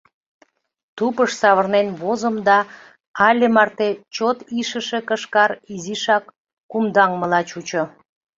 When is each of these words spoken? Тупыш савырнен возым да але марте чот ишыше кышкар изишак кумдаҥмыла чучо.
Тупыш 0.97 1.31
савырнен 1.41 1.87
возым 2.01 2.35
да 2.47 2.59
але 3.27 3.47
марте 3.55 3.89
чот 4.15 4.37
ишыше 4.59 4.99
кышкар 5.09 5.51
изишак 5.73 6.23
кумдаҥмыла 6.71 7.41
чучо. 7.49 7.83